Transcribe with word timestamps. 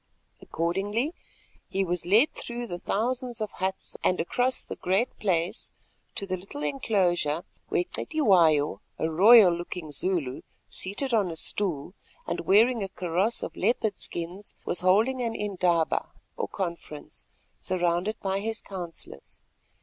Accordingly 0.41 1.13
he 1.69 1.85
was 1.85 2.07
led 2.07 2.31
through 2.31 2.65
the 2.65 2.79
thousands 2.79 3.39
of 3.39 3.51
huts 3.51 3.95
and 4.03 4.19
across 4.19 4.63
the 4.63 4.75
Great 4.77 5.15
Place 5.19 5.73
to 6.15 6.25
the 6.25 6.37
little 6.37 6.63
enclosure 6.63 7.43
where 7.69 7.83
Cetywayo, 7.83 8.79
a 8.97 9.11
royal 9.11 9.53
looking 9.53 9.91
Zulu 9.91 10.41
seated 10.71 11.13
on 11.13 11.29
a 11.29 11.35
stool, 11.35 11.93
and 12.25 12.39
wearing 12.47 12.81
a 12.81 12.89
kaross 12.89 13.43
of 13.43 13.55
leopard 13.55 13.95
skins, 13.99 14.55
was 14.65 14.79
holding 14.79 15.21
an 15.21 15.35
indaba, 15.35 16.09
or 16.35 16.47
conference, 16.47 17.27
surrounded 17.59 18.15
by 18.23 18.39
his 18.39 18.59
counsellors. 18.59 19.43